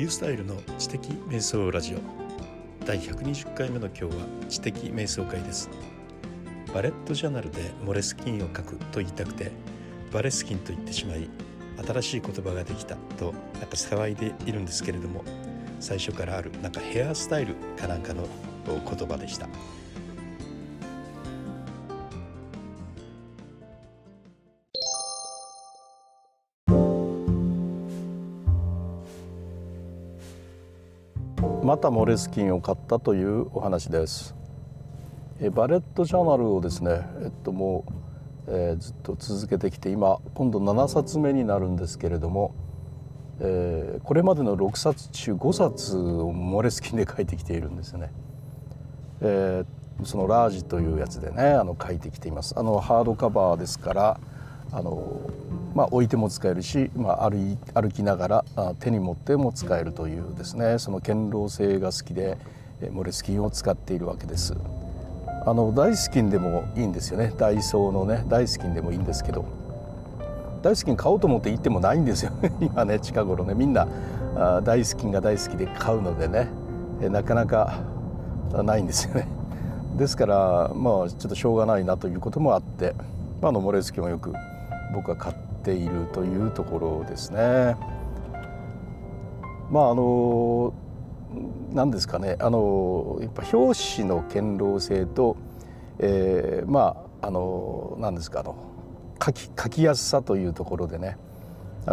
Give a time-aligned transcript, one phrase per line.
[0.00, 1.98] リュースタイルの知的瞑想ラジオ。
[2.86, 4.10] 第120回目の今日は
[4.48, 5.68] 知的瞑想会です。
[6.72, 9.52] バレットジャーナルでモレスキンを書くと言いたくて
[10.10, 11.28] バレスキンと言ってしまい
[11.86, 15.22] 新しい言葉ができたとなんか騒いでいるんですけれども
[15.80, 18.26] 最初からあるなんかヘアスタイルかなんかの
[18.66, 19.48] 言葉でした。
[31.70, 34.34] またモレスキンを買ったというお話です。
[35.40, 37.84] えバレットジャーナルをですねえっとも
[38.48, 42.56] う、えー、ずっと続けてきて今今度7冊目になるんですけれども、
[43.38, 48.10] えー、これまでの6冊中5冊をモレスキンで書いてきているんですよね、
[49.20, 52.58] えー、そのラージというやつでねあの書いてきています。
[52.58, 54.20] あのハードカバーですから
[54.72, 55.20] あの
[55.74, 58.44] まあ、置いても使えるし、まあ、歩歩きながら
[58.80, 60.78] 手に持っても使えるというですね。
[60.78, 62.38] その堅牢性が好きで
[62.90, 64.54] モレスキンを使っているわけです。
[65.46, 67.32] あの大スキンでもいいんですよね。
[67.38, 69.44] ダイソーのね大スキンでもいいんですけど。
[70.62, 72.32] 大スキン買おうと思って行ってもないんですよ。
[72.60, 73.54] 今ね近頃ね。
[73.54, 73.86] みんな
[74.64, 76.48] 大スキンが大好きで買うのでね。
[77.00, 77.78] なかなか
[78.52, 79.26] ないんですよね。
[79.96, 82.94] ですからまあちょっとしょうがないなということもあって、
[83.40, 84.34] ま、あのモレスキンをよく
[84.92, 87.76] 僕は買っているというところですね。
[89.70, 90.74] まああの
[91.72, 95.36] 何ですかねあのやっぱ表紙の堅牢性と、
[95.98, 98.56] えー、まああの何ですかあの
[99.24, 101.16] 書き書きやすさというところでね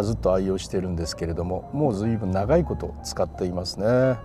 [0.02, 4.18] ずっと愛用してるんですけれどももう随分長いこと使っていますね。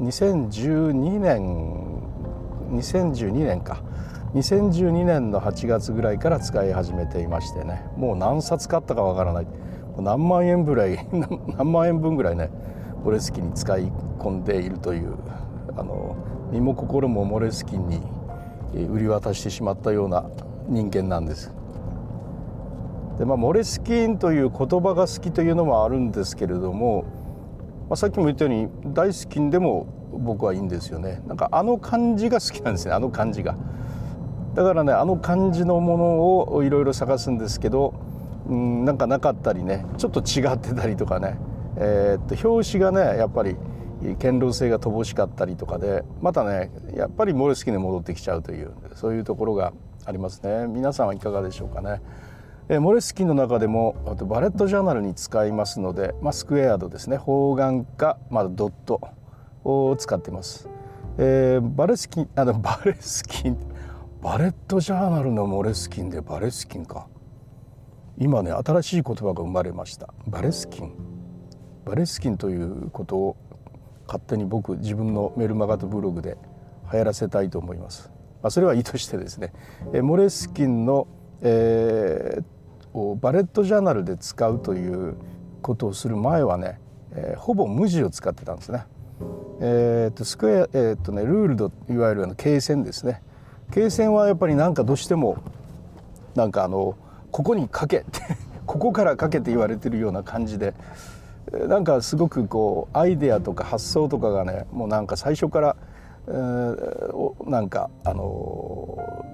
[0.00, 2.12] 2012年
[2.72, 3.82] 2012年か
[4.34, 9.46] 2012年の8月ぐらいから使い始めていましてねもう何冊買ったかわからない
[9.98, 11.06] 何万円ぐらい
[11.58, 12.50] 何万円分ぐらいね
[13.04, 15.12] モレスキンに使い込んでいるという
[15.76, 16.16] あの
[16.50, 18.00] 身も心もモレスキンに
[18.90, 20.24] 売り渡してしまったような
[20.68, 21.52] 人間なんです。
[23.18, 27.04] でまあ、モレスキンという言葉が好きというのもあるんですけれども、
[27.88, 29.86] まあ、さっきも言ったように大好きでも
[30.18, 33.54] 僕はいいんですよねなんかあの感じが好きなんですねあの感じが。
[34.54, 37.94] だからねあの感じのものをいろいろ探すんですけど、
[38.48, 41.38] うん、なんかなかったりねちょっと違ってたりとかね、
[41.76, 43.56] えー、っと表紙がねやっぱり
[44.18, 49.72] 堅牢性が乏しかったりとかでまたねやっぱりモレスキンに戻ってきちゃうというそういうところが
[50.04, 52.00] ありますね皆さんはいかがでしょうかね。
[52.68, 59.00] えモレスキンの中でもあとバレットジャーナルに使いますので、まあ、スクエアードですね方眼か、まあ、ドット
[59.64, 60.68] を使っています。
[61.18, 63.58] えー、バレスキンあのバレスキン
[64.22, 67.08] バレットジャーナルのモレスキンでバレスキンか。
[68.16, 70.14] 今ね新しい言葉が生まれました。
[70.28, 70.92] バレスキン。
[71.84, 73.36] バレスキンということを
[74.06, 76.38] 勝手に僕自分のメルマガとブログで
[76.92, 78.12] 流行らせたいと思います、
[78.42, 79.52] まあ、それはいいとしてですね。
[79.92, 81.08] えモレスキンの、
[81.40, 85.16] えー、バレットジャーナルで使うという
[85.62, 86.78] ことをする前はね、
[87.10, 88.84] えー、ほぼ無地を使ってたんですね。
[89.60, 93.20] えーと、スクエア、えーとね、ルールドいわゆるあの罫線ですね。
[93.72, 95.38] 罫線はやっぱりなんかどうしても
[96.34, 96.94] なんかあの
[97.30, 98.20] ここにかけって
[98.66, 100.74] ここからかけて言われてるような感じで
[101.68, 105.76] なんかすごくこうアイデアとか発想とかがねもうなんか最初から、
[106.28, 109.24] えー、なんかあの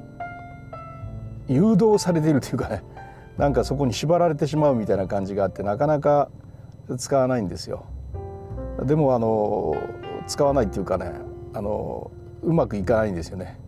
[1.48, 2.82] ー、誘導されているというかね
[3.36, 6.28] なんかそこに縛られてしまうみたいな感じがあってなかなか
[6.96, 7.84] 使わないんですよ。
[8.84, 9.74] でもあの
[10.26, 11.12] 使わないっていうかね
[11.52, 12.10] あの
[12.42, 13.58] うまくいかないんですよね。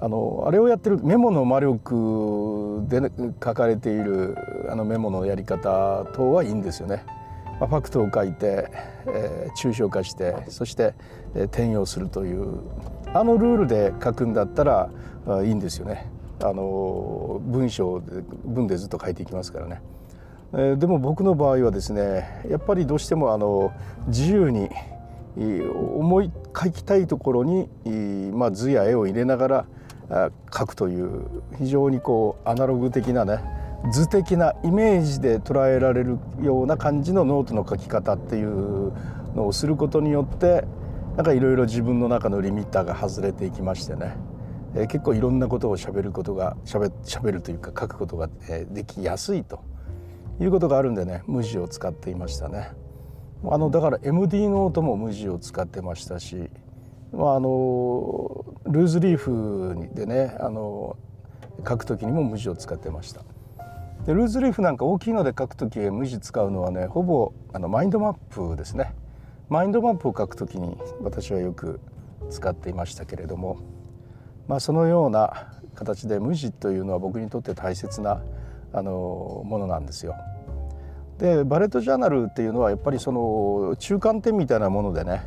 [0.00, 3.00] あのあれをやってるメモの魔力で、
[3.42, 4.36] 書かれている
[4.68, 7.04] あのメモのやり方とはいいんですよね。
[7.58, 8.70] まあ、ファクトを書いて、
[9.06, 10.94] えー、抽象化してそして、
[11.34, 12.58] えー、転用するという
[13.14, 14.90] あのルールで書くんだったら
[15.42, 16.10] いいんですよね。
[16.42, 19.80] あの文章で文でずっと書いていきますからね。
[20.52, 23.72] えー、でも僕の場合はですねやっぱりどうしてもあの
[24.08, 24.68] 自由に
[25.36, 27.68] 思い書きたいところに、
[28.32, 29.66] まあ、図や絵を入れながら
[30.56, 33.40] 書くという非常にこうアナログ的なね
[33.90, 38.92] 図的なイメージで捉えられるような感じのノートの書き方っていう
[39.34, 40.64] のをすることによって
[41.16, 44.16] なんかいろいろ自分の中のリミッターが外れていきましてね、
[44.74, 49.64] えー、結構いろんなことをしゃべることがしゃべしゃべるというか書くことが、えー、できやすいと
[50.40, 52.70] いうことがあるんでね無地を使っていましたね。
[53.44, 56.50] あのだから MD ノートも無地を使ってましたし
[57.12, 60.96] まあ、あのルーズリーフでねあの
[61.66, 63.22] 書く時にも無地を使ってました。
[64.06, 68.94] でルーズリーフなんか大きいので書く時無地使うのはねほぼあのマインドマップですね
[69.48, 71.80] マインドマップを書く時に私はよく
[72.30, 73.58] 使っていましたけれども、
[74.46, 78.22] まあ、そのような形で無地というのは僕にとって大切な
[78.72, 80.14] あのものなんですよ。
[81.18, 85.22] でバレットジャーナルっていうのはやっぱりその中間点みたいなものでね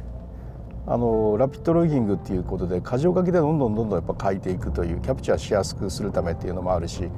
[0.89, 7.09] あのラピッドロギングっていうことで箇条書きでどんどんどんどんやっぱ書いていくというキャプチャーしやすくするためっていうのもあるし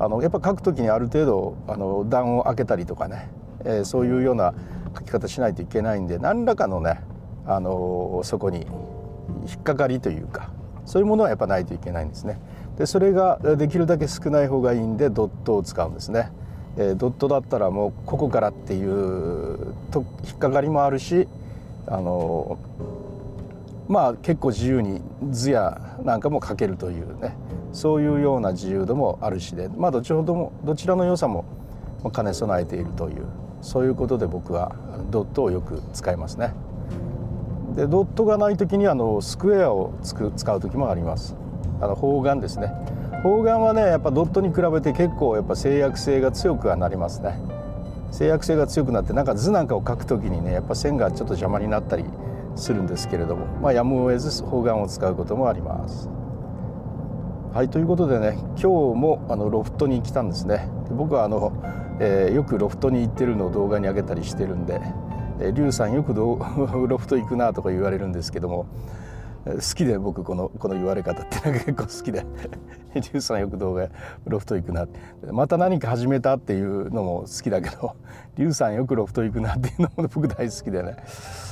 [0.00, 3.30] あのやっぱ書く時にある程度あの段を開けたりとかね、
[3.64, 4.52] えー、そういうような
[4.98, 7.00] 書き方しないといけないんで何らかのね
[7.46, 8.66] あのそこに
[9.46, 10.50] 引っかかりというか
[10.84, 12.40] そういうものはやっぱないといけないんですね。
[12.76, 16.32] でそれができるだけ少ない方がいいんでドットを使うんですね。
[16.76, 21.28] えー、ドットだったらもうここからっていうと引っかかりもあるし
[21.86, 22.58] あの
[23.92, 27.36] まあ結構自由に図やなんかも書けるというね
[27.74, 31.44] そういうような自由度もあるしでまあどちほどもどちらの良さも
[32.10, 33.26] 兼ね備えているという
[33.60, 34.74] そういうことで僕は
[35.10, 36.54] ドットをよく使いますね。
[37.76, 41.36] でドットがない時にあのスクエアをつく使う時もあります。
[41.82, 42.72] あの方眼ですね。
[43.22, 47.38] 方眼はねやっぱドットに比べて結構やっぱ制約性が強くはなりますね。
[48.10, 52.04] 制約性が強くなってなんか図なんかを書く時にねやっぱ線がちょっと邪魔になったり
[52.56, 56.08] するんですけれども、まあ、やむを得ず方眼を使うこともあります。
[57.52, 58.66] はいということでね今日
[58.98, 60.68] もあのロフトに来たんですね。
[60.90, 61.52] 僕はあの、
[62.00, 64.80] えー、よくロフトに行ってるのを動画に上げたりしてるんで
[65.38, 66.36] 「えー、リュウさんよく ロ
[66.98, 68.66] フト行くな」とか言われるんですけども
[69.44, 72.24] 好きで僕このこの言われ方ってなんか結構好きで
[72.94, 73.88] 「リュウさんよく動画
[74.24, 74.86] ロフト行くな」
[75.32, 77.96] また何か始めたっていうのも好きだけど
[78.36, 80.96] 「リュウさんよくロフト行くな」っていうのも僕大好きでね。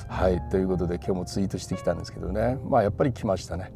[0.08, 3.72] はいということで今日もツイートしてきたんですけどねまあやっぱり来ましたね。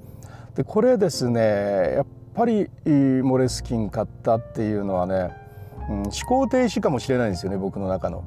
[0.54, 2.68] でこれですねやっぱり
[3.22, 5.30] モレスキン買ったっていうのはね、
[5.88, 8.24] うん、思考停止かもしれないんですよね僕の中の。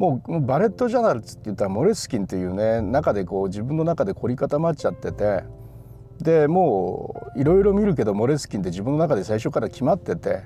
[0.00, 5.44] もうバレットジャーナルって言ったらモレスキンっていうね中でこう自分の中で凝り固まっちゃってて
[6.22, 10.44] でもういろいろ見るけどモレスキンって自分の中で最初から決まってて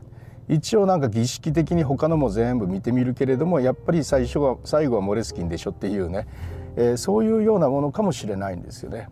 [0.49, 6.27] 一応なんか儀式的に他のも全部見てみるけれどもやっぱり最初は最後はモレスキンでしょっていうね、
[6.75, 9.09] えー、そういうようなものかもしれないんですよね。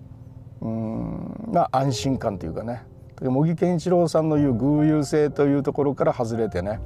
[0.60, 2.82] うんまあ安心感というかね
[3.20, 6.80] 茂木健一郎さんの言う偶有性というところから外れてね、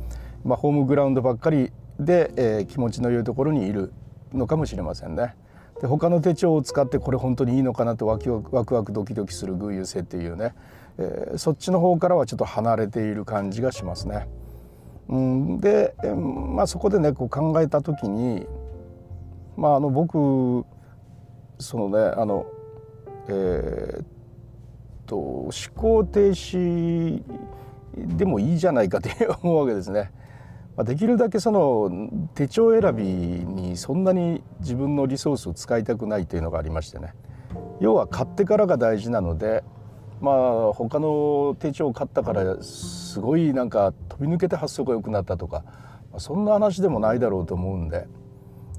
[0.44, 3.93] まあ、ホームグラウンドばっかりで、えー、気持ちの良いところにいる
[4.33, 5.35] のかもしれませんね。
[5.81, 10.55] で他の手帳を使ってこれ本当にいいのかなとワクワクワクドキドキする偶有性っていうね、
[10.99, 14.29] えー、そっちの方からはちょっと離れている感じがしますね。
[15.09, 18.47] うん、で、えー、まあ、そこでねこう考えた時に、
[19.57, 20.65] まあ、あの僕
[21.59, 22.47] そのねあの
[23.29, 24.07] えー、っ
[25.07, 27.23] と思考停止
[27.97, 30.11] でもいいじゃないかって思うわけですね。
[30.76, 37.14] まあ、できるだけその手帳選びにそんなに自分のリソースを使いたくないというのがありましてね。
[37.81, 39.64] 要は買ってからが大事なので
[40.20, 45.64] まあ他の手帳を買ったからすごいなんか飛び抜けて発想が良くなったとか
[46.19, 48.06] そんな話でもないだろうと思うんで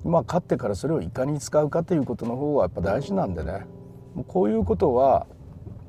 [0.04, 3.66] まあ買ってからそれをいかに使うかということの方がやっぱ大事なんでね。
[4.28, 5.28] こういうことは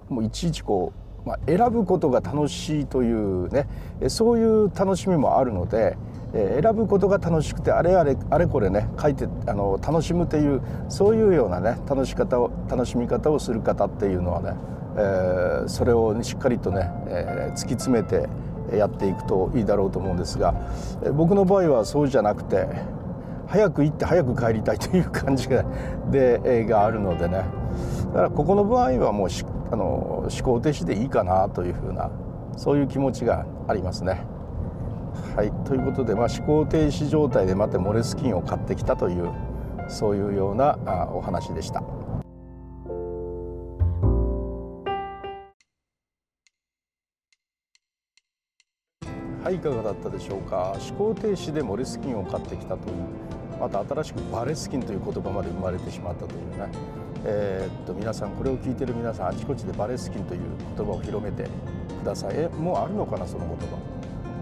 [0.08, 3.68] もういちいちこう、まあ、選ぶことが楽しいというね
[4.08, 5.98] そういう楽しみもあるので
[6.32, 14.54] え選ぶことが楽しくてあれあれあれこれね書いてあの楽しむというそういうようなね楽し方を楽しみ方をする方っていうのはね、
[14.96, 18.26] えー、それをしっかりとね、えー、突き詰めて
[18.74, 20.54] やっていくといいだろうと思うんですが
[21.04, 22.66] え僕の場合はそうじゃなくて
[23.46, 25.64] 早く行って早く帰りたいという感じが
[26.10, 27.44] でがあるのでね
[28.08, 29.28] だからここの場合はもう
[29.70, 32.10] あの思考停止でいいかなというふうな
[32.56, 34.24] そういう気持ちがありますね。
[35.36, 39.30] はいということで、まあ、思考停止状態でまたモレスキンを買ってきたという
[39.88, 41.82] そういうようなあお話でした。
[49.42, 50.74] はいいかがだったでしょうか？
[50.90, 52.94] 思考停止でモレスキンを買ってきたという
[53.58, 56.68] また新しくバレスキンという言葉まで生まれてしまったというね
[57.24, 60.40] えー、っと皆さんこれを聞いてる皆さんあちこちでバレスキンという
[60.76, 61.48] 言葉を広めて
[62.02, 62.34] ください。
[62.36, 63.78] えもうあるのかなその言葉、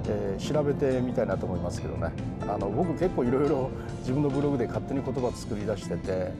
[0.08, 2.12] えー、調べてみたいなと思いますけどね。
[2.48, 6.32] あの僕結構いろいろ自分のブログで勝手に言葉作り出してて、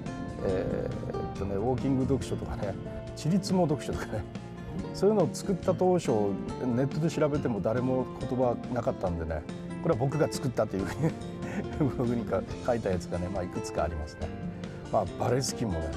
[0.44, 2.74] えー、っとねウォーキング読書とかね
[3.16, 4.22] 地立も読書とかね
[4.94, 6.10] そういうのを作った当初
[6.64, 9.42] ネットで調べても誰も言葉なかったんでね
[9.82, 11.12] これは僕が作ったというふうに
[11.90, 12.26] ブログに
[12.66, 14.28] 書いたやつがね、まあ、いくつかありますね。
[14.92, 15.90] まあ、バレスキンもね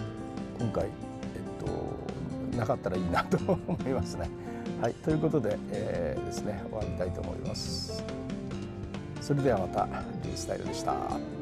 [0.60, 4.30] 今回、えっと、なかったらいいなと思いますね。
[4.82, 8.04] はい、ということで、えー、ですね終わりたいと思います。
[9.22, 9.86] それではまた
[10.24, 11.39] リュースタイルでした。